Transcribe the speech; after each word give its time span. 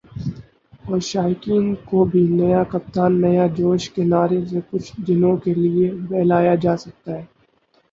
اور 0.85 0.99
شائقین 1.03 1.65
کو 1.85 2.03
بھی 2.11 2.23
"نیا 2.29 2.61
کپتان، 2.71 3.11
نیا 3.23 3.45
جوش" 3.57 3.83
کے 3.93 4.03
نعرے 4.05 4.39
سے 4.47 4.59
کچھ 4.71 4.89
دنوں 5.07 5.35
کے 5.43 5.53
لیے 5.55 5.87
بہلایا 6.09 6.55
جاسکتا 6.63 7.11
ہے۔ 7.11 7.23